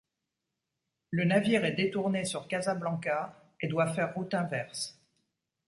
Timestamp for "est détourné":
1.63-2.25